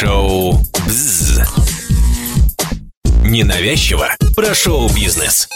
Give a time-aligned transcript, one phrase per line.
[0.00, 0.52] Шоу
[0.86, 1.40] «Бзз».
[3.24, 5.48] Ненавязчиво про шоу-бизнес.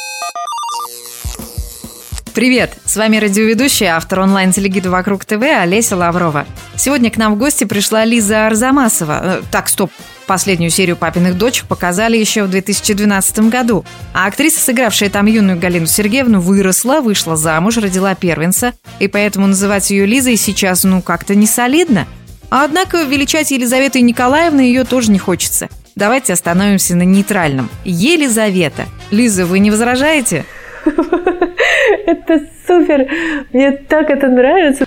[2.35, 2.77] Привет!
[2.85, 6.45] С вами радиоведущая, автор онлайн-телегида «Вокруг ТВ» Олеся Лаврова.
[6.75, 9.21] Сегодня к нам в гости пришла Лиза Арзамасова.
[9.23, 9.93] Э, так, стоп,
[10.27, 13.85] Последнюю серию «Папиных дочек» показали еще в 2012 году.
[14.13, 19.91] А актриса, сыгравшая там юную Галину Сергеевну, выросла, вышла замуж, родила первенца, и поэтому называть
[19.91, 22.09] ее Лизой сейчас, ну, как-то не солидно.
[22.53, 25.71] А однако величать Елизаветой Николаевной ее тоже не хочется.
[25.97, 27.71] Давайте остановимся на нейтральном.
[27.83, 28.89] Елизавета.
[29.11, 30.45] Лиза, вы не возражаете?
[30.85, 33.09] Это супер!
[33.55, 34.87] Мне так это нравится.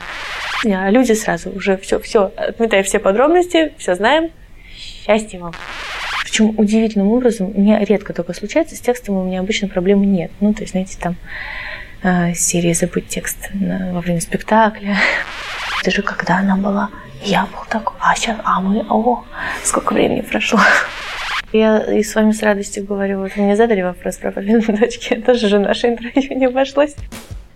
[0.64, 4.30] А люди сразу уже все, все, отметая все подробности, все знаем,
[4.78, 5.54] Счастья вам.
[6.24, 10.30] Причем удивительным образом, меня редко только случается, с текстом у меня обычно проблемы нет.
[10.40, 11.16] Ну, то есть, знаете, там
[12.04, 14.98] э, серия «Забыть текст» на, во время спектакля.
[15.84, 16.90] Даже когда она была,
[17.26, 19.24] я был такой, а сейчас, а мы, о,
[19.64, 20.60] сколько времени прошло.
[21.52, 25.50] Я и с вами с радостью говорю, вот мне задали вопрос про папины дочки, тоже
[25.50, 26.96] же наше интервью не обошлось.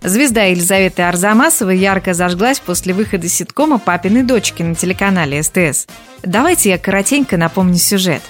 [0.02, 5.86] Звезда Елизаветы Арзамасова ярко зажглась после выхода ситкома «Папины дочки» на телеканале СТС.
[6.22, 8.22] Давайте я коротенько напомню сюжет.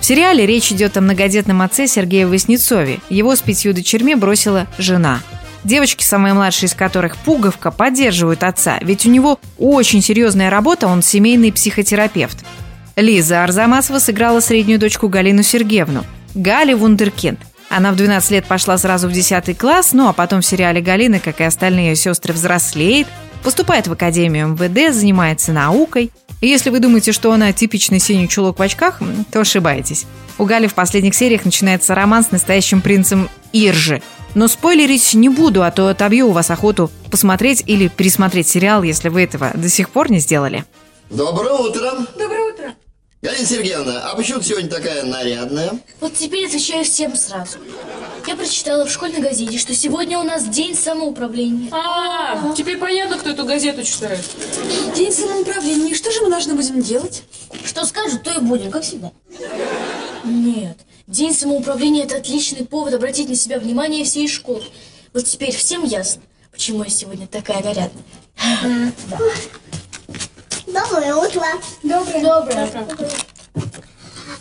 [0.00, 3.00] В сериале речь идет о многодетном отце Сергея Васнецове.
[3.10, 5.20] Его с пятью дочерьми бросила жена.
[5.66, 11.02] Девочки, самые младшие из которых Пуговка, поддерживают отца, ведь у него очень серьезная работа, он
[11.02, 12.38] семейный психотерапевт.
[12.94, 16.04] Лиза Арзамасова сыграла среднюю дочку Галину Сергеевну.
[16.34, 20.46] Галя Вундеркинд– она в 12 лет пошла сразу в 10 класс, ну а потом в
[20.46, 23.08] сериале Галина, как и остальные ее сестры, взрослеет,
[23.42, 26.10] поступает в Академию МВД, занимается наукой.
[26.40, 29.00] И если вы думаете, что она типичный синий чулок в очках,
[29.32, 30.06] то ошибаетесь.
[30.38, 34.02] У Гали в последних сериях начинается роман с настоящим принцем Иржи.
[34.36, 39.08] Но спойлерить не буду, а то отобью у вас охоту посмотреть или пересмотреть сериал, если
[39.08, 40.66] вы этого до сих пор не сделали.
[41.08, 42.06] Доброе утро.
[42.18, 42.74] Доброе утро.
[43.22, 45.80] Галина Сергеевна, а почему ты сегодня такая нарядная?
[46.00, 47.56] Вот теперь отвечаю всем сразу.
[48.26, 51.70] Я прочитала в школьной газете, что сегодня у нас день самоуправления.
[51.72, 52.54] А, -а, -а.
[52.54, 54.20] теперь понятно, кто эту газету читает.
[54.94, 55.94] День самоуправления.
[55.94, 57.22] Что же мы должны будем делать?
[57.64, 59.12] Что скажут, то и будем, как всегда.
[60.24, 64.62] Нет, день самоуправления– это отличный повод обратить на себя внимание всей школы.
[65.14, 68.92] Вот теперь всем ясно, почему я сегодня такая нарядная.
[69.08, 69.18] Да.
[70.66, 71.42] Доброе утро.
[71.82, 72.22] Доброе.
[72.22, 72.68] Доброе.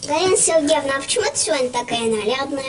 [0.08, 2.64] Галина Сергеевна, а почему ты сегодня такая нарядная?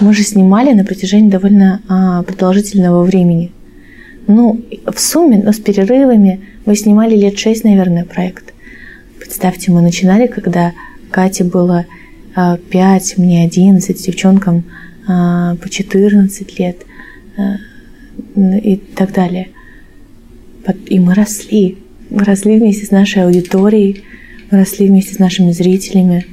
[0.00, 3.52] Мы же снимали на протяжении довольно а, продолжительного времени.
[4.26, 8.52] Ну, в сумме, но с перерывами, мы снимали лет шесть, наверное, проект.
[9.18, 10.72] Представьте, мы начинали, когда
[11.10, 11.86] Кате было
[12.70, 14.64] 5, мне 11, девчонкам
[15.08, 16.76] а, по 14 лет
[17.36, 17.56] а,
[18.36, 19.48] и так далее.
[20.86, 21.78] И мы росли.
[22.10, 24.04] Мы росли вместе с нашей аудиторией,
[24.50, 26.26] мы росли вместе с нашими зрителями.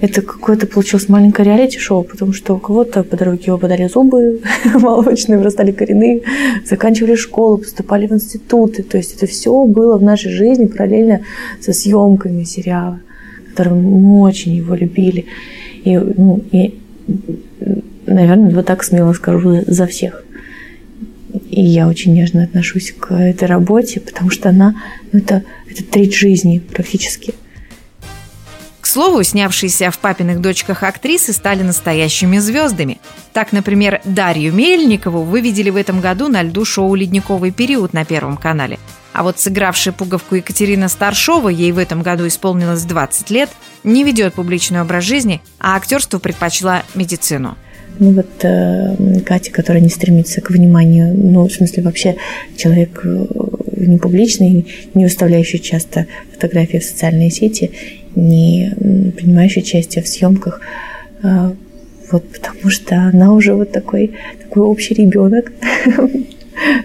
[0.00, 4.40] Это какое-то получилось маленькое реалити-шоу, потому что у кого-то по дороге выпадали зубы,
[4.74, 6.22] молочные вырастали коренные,
[6.66, 8.82] заканчивали школу, поступали в институты.
[8.82, 11.22] То есть это все было в нашей жизни параллельно
[11.60, 13.00] со съемками сериала,
[13.56, 15.24] которым мы очень его любили.
[15.84, 16.74] И, ну, и
[18.06, 20.22] наверное, вот так смело скажу за всех.
[21.50, 24.74] И я очень нежно отношусь к этой работе, потому что она,
[25.12, 27.34] ну, это, это треть жизни практически.
[28.80, 32.98] К слову, снявшиеся в «Папиных дочках» актрисы стали настоящими звездами.
[33.32, 38.04] Так, например, Дарью Мельникову вы видели в этом году на льду шоу «Ледниковый период» на
[38.04, 38.78] Первом канале.
[39.16, 43.48] А вот сыгравшая пуговку Екатерина Старшова, ей в этом году исполнилось 20 лет,
[43.82, 47.56] не ведет публичный образ жизни, а актерству предпочла медицину–
[47.98, 52.16] ну вот э, Катя, которая не стремится к вниманию, ну, в смысле, вообще
[52.54, 53.26] человек э,
[53.78, 57.70] не публичный, не выставляющий часто фотографии в социальные сети,
[58.14, 58.70] не
[59.16, 60.60] принимающий участие в съемках,
[61.22, 61.52] э,
[62.12, 64.12] вот потому что она уже вот такой,
[64.42, 65.50] такой общий ребенок,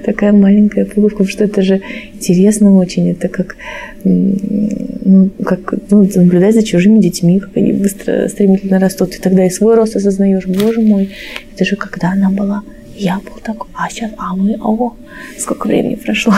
[0.04, 1.82] такая маленькая пуговка, что это же
[2.14, 3.56] интересно очень, это как,
[4.04, 9.50] ну, как ну, наблюдать за чужими детьми, как они быстро, стремительно растут, и тогда и
[9.50, 11.10] свой рост осознаешь, боже мой,
[11.54, 12.64] это же когда она была,
[12.96, 14.94] я был такой, а сейчас, а мы, о,
[15.38, 16.34] сколько времени прошло.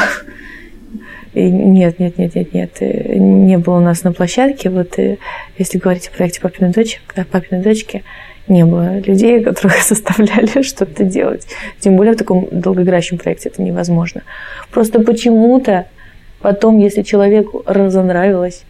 [1.34, 5.18] И нет, нет, нет, нет, нет, э, не было у нас на площадке, вот э,
[5.58, 7.00] если говорить о проекте «Папины дочки»,
[7.32, 8.04] «Папины дочки»,
[8.48, 11.48] не было людей, которые заставляли что-то делать.
[11.80, 14.22] Тем более в таком долгоиграющем проекте это невозможно.
[14.72, 15.86] Просто почему-то
[16.44, 18.66] потом, если человеку разонравилось,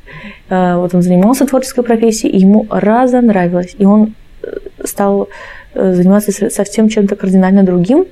[0.50, 5.28] э, вот он занимался творческой профессией, ему разонравилось, и он э, стал
[5.74, 8.06] э, заниматься совсем чем-то кардинально другим,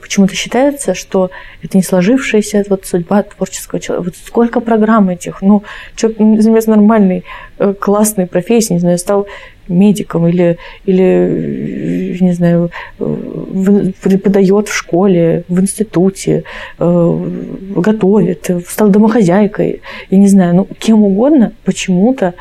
[0.00, 1.30] почему-то считается, что
[1.62, 4.04] это не сложившаяся вот судьба творческого человека.
[4.04, 5.62] Вот сколько программ этих, ну,
[5.96, 7.24] человек занимается нормальной,
[7.80, 9.26] классной профессией, не знаю, стал
[9.68, 16.44] медиком или, или не знаю, преподает в школе, в институте,
[16.78, 17.30] э,
[17.76, 22.34] готовит, стал домохозяйкой, я не знаю, ну, кем угодно, почему-то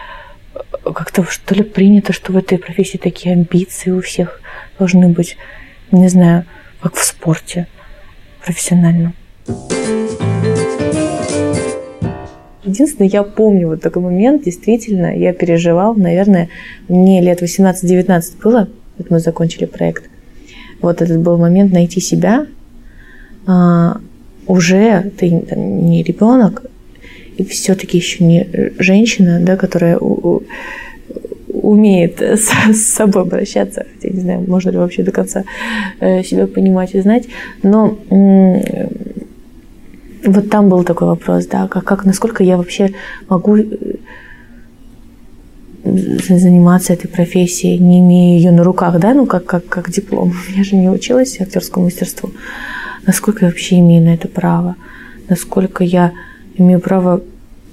[0.84, 4.42] как-то что ли принято, что в этой профессии такие амбиции у всех
[4.80, 5.38] должны быть,
[5.92, 6.46] не знаю,
[6.82, 7.68] как в спорте
[8.44, 9.14] профессиональном.
[12.64, 16.50] Единственное, я помню вот такой момент, действительно, я переживал, наверное,
[16.88, 20.10] мне лет 18-19 было, вот мы закончили проект.
[20.82, 22.46] Вот этот был момент найти себя.
[23.48, 24.00] А,
[24.46, 26.64] уже ты там, не ребенок,
[27.38, 30.44] и все-таки еще не женщина, да, которая у,
[31.48, 35.46] умеет с, с собой обращаться, хотя не знаю, можно ли вообще до конца
[36.00, 37.26] э, себя понимать и знать,
[37.64, 37.98] но
[40.24, 42.94] вот там был такой вопрос, да, как, как насколько я вообще
[43.28, 43.66] могу э,
[45.84, 50.34] заниматься этой профессией, не имея ее на руках, да, ну как, как, как диплом.
[50.56, 52.32] Я же не училась актерскому мастерству.
[53.08, 54.76] Насколько я вообще имею на это право?
[55.28, 56.12] Насколько я
[56.56, 57.22] имею право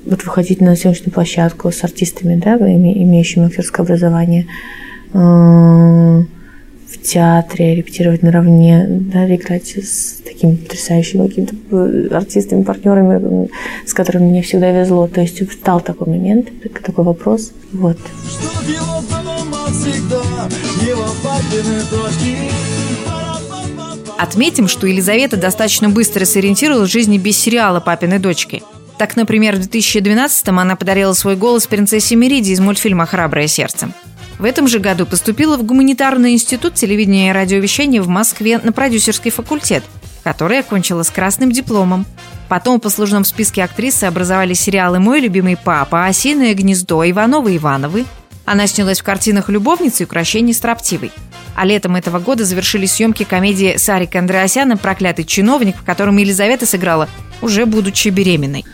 [0.06, 4.46] вот выходить на съемочную площадку с артистами, да, имеющими актерское образование,
[6.90, 13.50] в театре, репетировать наравне, да, играть с такими потрясающими какими-то э, артистами, партнерами,
[13.86, 15.06] с которыми мне всегда везло.
[15.06, 16.48] То есть стал такой момент,
[16.82, 17.52] такой вопрос.
[17.72, 17.98] Вот.
[24.18, 28.62] Отметим, что Елизавета достаточно быстро сориентировалась в жизни без сериала «Папины дочки».
[28.98, 33.92] Так, например, в 2012-м она подарила свой голос принцессе Мериди из мультфильма «Храброе сердце».
[34.38, 39.32] В этом же году поступила в Гуманитарный институт телевидения и радиовещания в Москве на продюсерский
[39.32, 39.82] факультет,
[40.22, 42.06] который окончила с красным дипломом.
[42.48, 48.04] Потом в послужном списке актрисы образовали сериалы «Мой любимый папа», «Осиное гнездо», «Ивановы Ивановы».
[48.44, 51.10] Она снялась в картинах «Любовница» и «Укращение строптивой».
[51.56, 57.08] А летом этого года завершили съемки комедии Сарика Андреасяна «Проклятый чиновник», в котором Елизавета сыграла,
[57.42, 58.64] уже будучи беременной.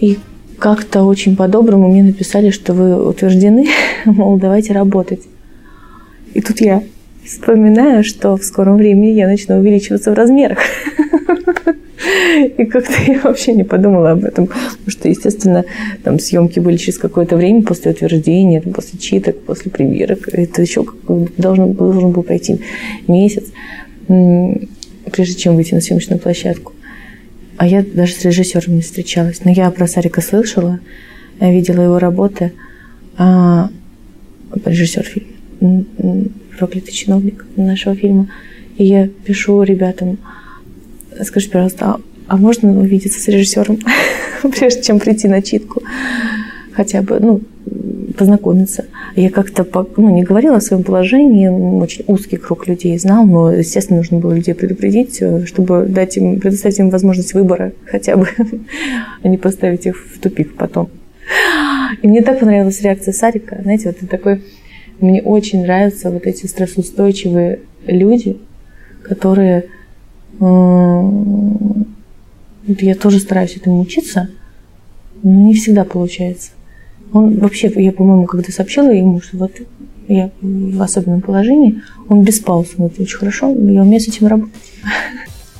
[0.00, 0.18] И
[0.62, 3.66] как-то очень по-доброму мне написали, что вы утверждены,
[4.04, 5.22] мол, давайте работать.
[6.34, 6.84] И тут я
[7.24, 10.58] вспоминаю, что в скором времени я начну увеличиваться в размерах.
[12.58, 15.64] И как-то я вообще не подумала об этом, потому что, естественно,
[16.04, 20.28] там съемки были через какое-то время после утверждения, после читок, после премьерок.
[20.32, 20.84] Это еще
[21.38, 22.60] должен, должен был пройти
[23.08, 23.46] месяц,
[24.06, 26.72] прежде чем выйти на съемочную площадку.
[27.62, 29.44] А я даже с режиссером не встречалась.
[29.44, 30.80] Но я про Сарика слышала,
[31.38, 32.50] видела его работы.
[33.16, 33.70] А,
[34.64, 35.84] режиссер фильма,
[36.58, 38.28] проклятый чиновник нашего фильма.
[38.78, 40.18] И я пишу ребятам,
[41.22, 43.78] скажите, пожалуйста, а, а можно увидеться с режиссером,
[44.58, 45.84] прежде чем прийти на читку?
[46.72, 47.42] Хотя бы, ну,
[48.12, 48.86] познакомиться.
[49.16, 49.66] Я как-то
[49.96, 54.32] ну, не говорила о своем положении, очень узкий круг людей знал, но, естественно, нужно было
[54.32, 58.28] людей предупредить, э, чтобы дать им, предоставить им возможность выбора хотя бы,
[59.22, 60.90] а не поставить их в тупик потом.
[62.02, 63.58] И мне так понравилась реакция Сарика.
[63.62, 64.42] Знаете, вот такой...
[65.00, 68.38] Мне очень нравятся вот эти стрессоустойчивые люди,
[69.02, 69.64] которые...
[72.78, 74.28] Я тоже стараюсь этому учиться,
[75.22, 76.52] но не всегда получается.
[77.12, 79.52] Он вообще, я, по-моему, когда сообщила ему, что вот
[80.08, 84.26] я в особенном положении, он без пауз, он это очень хорошо, я умею с этим
[84.26, 84.72] работать.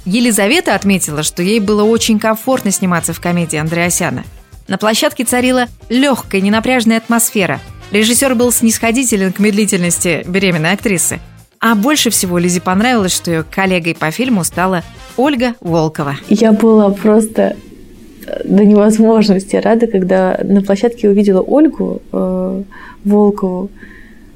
[0.05, 4.25] Елизавета отметила, что ей было очень комфортно сниматься в комедии Андреасяна.
[4.67, 7.61] На площадке царила легкая, ненапряжная атмосфера.
[7.93, 11.21] Режиссер был снисходителен к медлительности беременной актрисы.
[11.61, 14.83] А больше всего Лизе понравилось, что ее коллегой по фильму стала
[15.17, 16.17] Ольга Волкова.
[16.29, 17.57] Я была просто
[18.45, 22.63] до невозможности рада, когда на площадке увидела Ольгу э,
[23.05, 23.71] Волкову,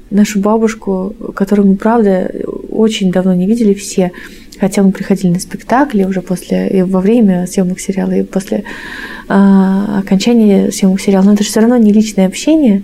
[0.09, 2.31] нашу бабушку, которую мы, правда,
[2.69, 4.11] очень давно не видели все.
[4.59, 8.63] Хотя мы приходили на спектакли уже после, и во время съемок сериала, и после
[9.29, 11.25] э, окончания съемок сериала.
[11.25, 12.81] Но это же все равно не личное общение.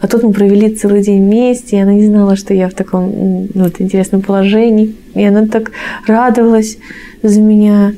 [0.00, 3.48] А тут мы провели целый день вместе, и она не знала, что я в таком
[3.54, 4.94] ну, вот, интересном положении.
[5.14, 5.72] И она так
[6.06, 6.78] радовалась
[7.22, 7.92] за меня.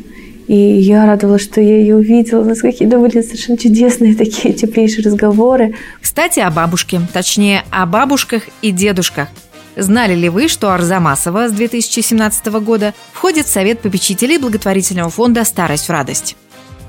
[0.49, 2.43] И я радовалась, что я ее увидела.
[2.43, 5.75] У нас какие-то были совершенно чудесные такие теплейшие разговоры.
[6.01, 7.01] Кстати, о бабушке.
[7.13, 9.29] Точнее, о бабушках и дедушках.
[9.77, 15.87] Знали ли вы, что Арзамасова с 2017 года входит в Совет попечителей благотворительного фонда «Старость
[15.87, 16.37] в радость»?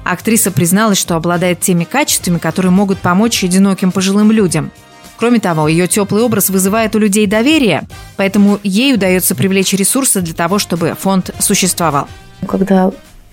[0.03, 4.71] Актриса призналась, что обладает теми качествами, которые могут помочь одиноким пожилым людям.
[5.15, 7.83] Кроме того, ее теплый образ вызывает у людей доверие,
[8.17, 12.09] поэтому ей удается привлечь ресурсы для того, чтобы фонд существовал.
[12.45, 12.91] Когда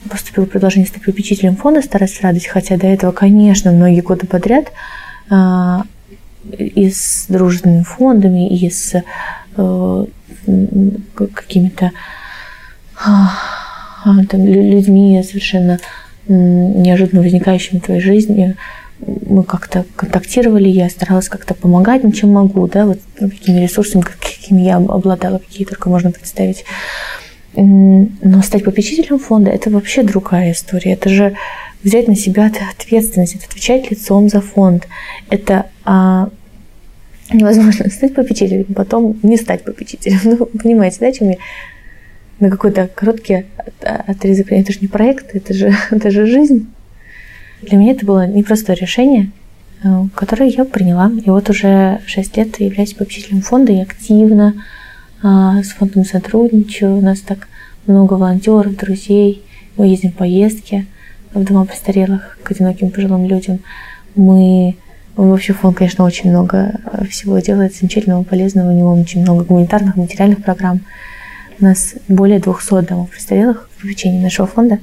[0.09, 4.73] поступило предложение стать попечителем фонда «Старость радость», хотя до этого, конечно, многие годы подряд
[5.29, 5.83] а,
[6.59, 9.03] и с дружественными фондами, и с
[9.57, 10.05] э,
[11.17, 11.93] какими-то
[13.05, 13.37] а,
[14.29, 15.79] там, людьми совершенно
[16.29, 18.57] неожиданно возникающими в твоей жизни,
[19.01, 24.63] мы как-то контактировали, я старалась как-то помогать, чем могу, да, вот ну, какими ресурсами, какими
[24.63, 26.65] я обладала, какие только можно представить.
[27.55, 30.93] Но стать попечителем фонда– это вообще другая история.
[30.93, 31.35] Это же
[31.83, 34.87] взять на себя ответственность, это отвечать лицом за фонд.
[35.31, 36.31] Это а,
[37.33, 40.19] невозможно стать попечителем, потом не стать попечителем.
[40.25, 41.37] Ну, понимаете, да, чем я
[42.39, 43.45] на какой-то короткий
[43.83, 46.69] отрезок Это же не проект, это же, это же жизнь.
[47.63, 49.31] Для меня это было непростое решение,
[49.83, 51.11] э, которое я приняла.
[51.25, 54.80] И вот уже 6 лет являюсь попечителем фонда и активно а,
[55.23, 56.97] с фондом сотрудничаю.
[56.97, 57.49] У нас так
[57.87, 59.43] много волонтеров, друзей.
[59.77, 60.87] Мы ездим в поездки
[61.35, 63.61] в дома престарелых к одиноким пожилым людям.
[64.15, 64.77] Мы
[65.17, 68.71] Вообще фонд, конечно, очень много всего делает замечательного, полезного.
[68.71, 70.81] У него очень много гуманитарных, материальных программ.
[71.59, 74.79] У нас более 200 домов престарелых в попечении нашего фонда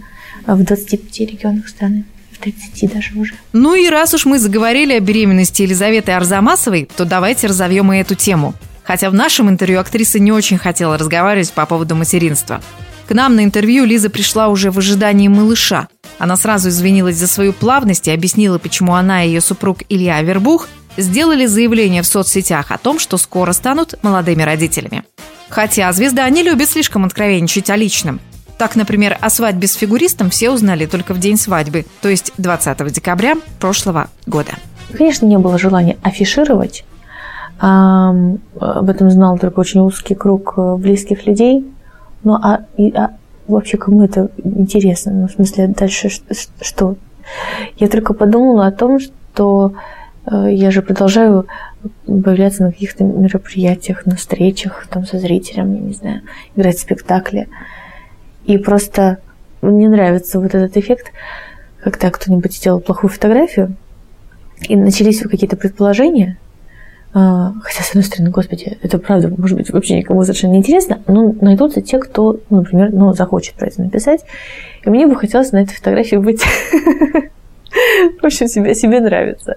[0.45, 2.03] в 25 регионах страны.
[2.39, 3.33] 30 даже уже.
[3.51, 8.13] Ну и раз уж мы заговорили о беременности Елизаветы Арзамасовой, то давайте разовьем и эту
[8.13, 8.53] тему.
[8.87, 12.61] Хотя в нашем интервью актриса не очень хотела разговаривать по поводу материнства.
[13.07, 15.89] К нам на интервью Лиза пришла уже в ожидании малыша.
[16.19, 20.69] Она сразу извинилась за свою плавность и объяснила, почему она и ее супруг Илья Вербух
[20.95, 25.03] сделали заявление в соцсетях о том, что скоро станут молодыми родителями.
[25.49, 28.21] Хотя звезда не любит слишком откровенничать о личном.
[28.57, 32.91] Так, например, о свадьбе с фигуристом все узнали только в день свадьбы, то есть 20
[32.91, 34.53] декабря прошлого года.
[34.97, 36.83] Конечно, не было желания афишировать.
[37.59, 41.65] Об этом знал только очень узкий круг э, близких людей.
[42.23, 43.15] Ну, а, и, а
[43.47, 45.11] вообще кому это интересно?
[45.11, 46.09] Ну, в смысле, дальше
[46.61, 46.95] что?
[47.77, 49.73] Я только подумала о том, что
[50.25, 51.47] э, я же продолжаю
[52.05, 56.21] появляться на каких-то мероприятиях, на встречах там со зрителем, я не знаю,
[56.55, 57.47] играть в спектакле.
[58.45, 59.17] И просто
[59.61, 61.11] мне нравится вот этот эффект,
[61.81, 63.75] когда кто-нибудь сделал плохую фотографию,
[64.67, 66.37] и начались какие-то предположения,
[67.63, 71.33] хотя, с одной стороны, господи, это правда, может быть, вообще никому совершенно не интересно, но
[71.41, 74.21] найдутся те, кто, ну, например, ну, захочет про это написать.
[74.85, 76.43] И мне бы хотелось на этой фотографии быть.
[78.21, 79.55] В общем, себе, себе нравится.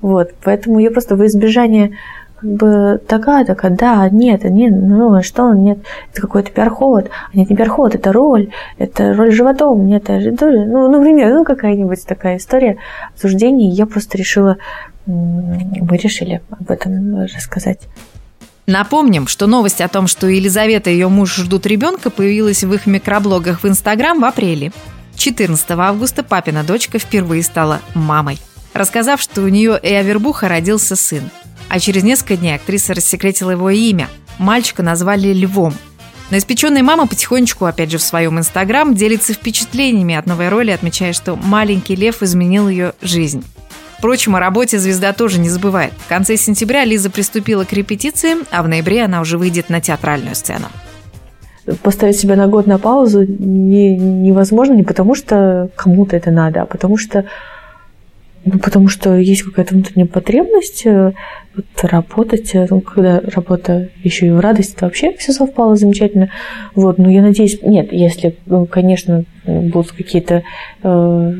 [0.00, 1.98] Вот, поэтому я просто во избежание
[2.40, 5.78] как бы такая, такая, да, нет, нет, ну а что, нет,
[6.12, 10.88] это какой-то пиар-ход, а нет, не пиар-ход, это роль, это роль животом, нет, это, ну,
[10.88, 12.78] например, ну какая-нибудь такая история
[13.12, 14.56] обсуждений, я просто решила,
[15.06, 17.80] мы решили об этом рассказать.
[18.66, 22.86] Напомним, что новость о том, что Елизавета и ее муж ждут ребенка, появилась в их
[22.86, 24.70] микроблогах в Инстаграм в апреле.
[25.16, 28.38] 14 августа папина дочка впервые стала мамой,
[28.72, 31.30] рассказав, что у нее и Авербуха родился сын.
[31.68, 34.08] А через несколько дней актриса рассекретила его имя.
[34.38, 35.74] Мальчика назвали Львом.
[36.30, 41.12] Но испеченная мама потихонечку, опять же, в своем инстаграм делится впечатлениями от новой роли, отмечая,
[41.12, 43.44] что маленький лев изменил ее жизнь.
[44.00, 45.92] Впрочем, о работе звезда тоже не забывает.
[45.92, 50.34] В конце сентября Лиза приступила к репетициям, а в ноябре она уже выйдет на театральную
[50.34, 50.68] сцену
[51.82, 56.66] поставить себя на год на паузу не, невозможно не потому, что кому-то это надо, а
[56.66, 57.26] потому что
[58.44, 61.12] ну, потому что есть какая-то внутренняя потребность э,
[61.54, 66.30] вот, работать, э, ну, когда работа еще и в радость, то вообще все совпало замечательно.
[66.74, 70.42] Вот, но я надеюсь, нет, если, ну, конечно, будут какие-то
[70.82, 71.34] э,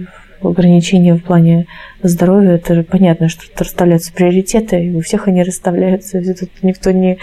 [0.49, 1.67] ограничения в плане
[2.03, 6.21] здоровья, это понятно, что расставляются приоритеты, и у всех они расставляются.
[6.23, 7.19] Тут никто не...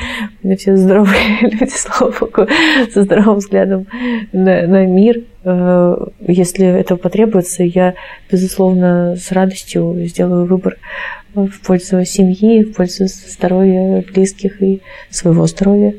[0.57, 2.47] Все здоровые люди, слава богу,
[2.93, 3.87] со здоровым взглядом
[4.31, 5.23] на, на мир.
[5.43, 7.95] Э, если это потребуется, я,
[8.31, 10.77] безусловно, с радостью сделаю выбор
[11.33, 15.93] в пользу семьи, в пользу здоровья близких и своего здоровья.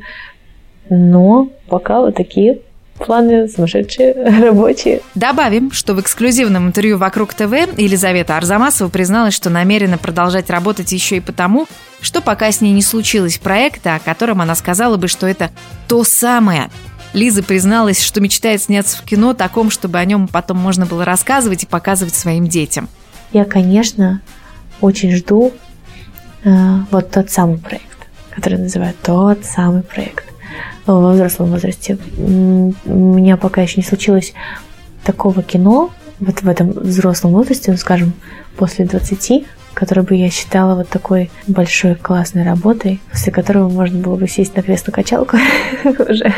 [0.90, 2.58] Но пока вот такие
[2.98, 4.12] планы сумасшедшие,
[4.42, 5.00] рабочие.
[5.14, 11.16] Добавим, что в эксклюзивном интервью «Вокруг ТВ» Елизавета Арзамасова призналась, что намерена продолжать работать еще
[11.16, 11.66] и потому,
[12.00, 15.50] что пока с ней не случилось проекта, о котором она сказала бы, что это
[15.86, 16.70] то самое.
[17.14, 21.62] Лиза призналась, что мечтает сняться в кино таком, чтобы о нем потом можно было рассказывать
[21.62, 22.88] и показывать своим детям.
[23.32, 24.20] Я, конечно,
[24.80, 25.52] очень жду
[26.44, 26.50] э,
[26.90, 27.98] вот тот самый проект,
[28.30, 30.28] который называют тот самый проект
[30.88, 31.98] во взрослом возрасте.
[32.16, 34.32] У меня пока еще не случилось
[35.04, 35.90] такого кино,
[36.20, 38.12] вот в этом взрослом возрасте, ну, скажем,
[38.56, 44.16] после 20, которое бы я считала вот такой большой классной работой, после которого можно было
[44.16, 45.36] бы сесть на кресло-качалку
[46.08, 46.34] уже.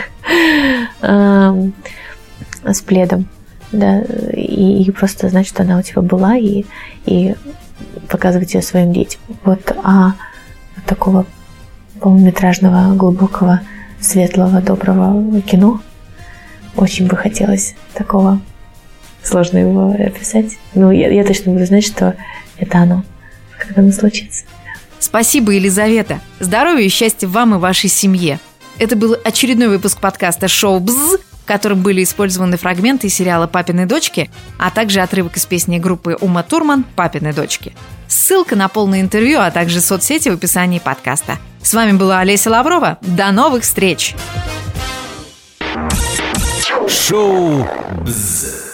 [2.62, 3.26] с пледом,
[3.72, 4.02] да,
[4.34, 6.64] и, просто знать, что она у тебя была, и,
[7.06, 7.34] и
[8.08, 9.20] показывать ее своим детям.
[9.44, 10.12] Вот, а
[10.86, 11.24] такого
[12.00, 13.60] полнометражного, глубокого,
[14.00, 15.80] светлого, доброго кино
[16.76, 18.40] очень бы хотелось такого.
[19.22, 20.58] Сложно его описать.
[20.74, 22.16] Ну, я, я точно буду знать, что
[22.56, 23.04] это оно,
[23.58, 24.44] когда оно случится.
[24.98, 26.20] Спасибо, Елизавета.
[26.40, 28.38] Здоровья и счастья вам и вашей семье.
[28.78, 34.30] Это был очередной выпуск подкаста «Шоу БЗ», в котором были использованы фрагменты сериала «Папины дочки»,
[34.58, 37.74] а также отрывок из песни группы Ума Турман «Папины дочки».
[38.08, 41.38] Ссылка на полное интервью, а также соцсети в описании подкаста.
[41.62, 42.98] С вами была Олеся Лаврова.
[43.02, 44.14] До новых встреч!
[46.88, 47.68] Шоу
[48.02, 48.69] «Бзз».